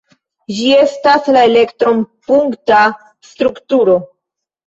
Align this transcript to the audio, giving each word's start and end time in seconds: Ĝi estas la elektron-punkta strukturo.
Ĝi 0.59 0.69
estas 0.83 1.27
la 1.35 1.43
elektron-punkta 1.49 2.79
strukturo. 3.33 3.99